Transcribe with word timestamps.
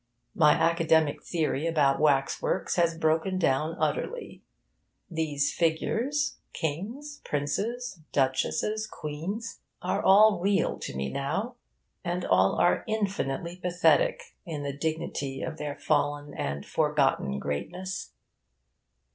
My 0.33 0.53
academic 0.53 1.21
theory 1.21 1.67
about 1.67 1.99
wax 1.99 2.41
works 2.41 2.75
has 2.75 2.97
broken 2.97 3.37
down 3.37 3.77
utterly. 3.79 4.41
These 5.11 5.53
figures 5.53 6.39
kings, 6.53 7.21
princes, 7.23 7.99
duchesses, 8.11 8.87
queens 8.87 9.59
all 9.79 10.39
are 10.39 10.41
real 10.41 10.79
to 10.79 10.95
me 10.95 11.11
now, 11.11 11.53
and 12.03 12.25
all 12.25 12.55
are 12.55 12.83
infinitely 12.87 13.57
pathetic, 13.57 14.33
in 14.43 14.63
the 14.63 14.73
dignity 14.75 15.43
of 15.43 15.59
their 15.59 15.75
fallen 15.75 16.33
and 16.33 16.65
forgotten 16.65 17.37
greatness. 17.37 18.13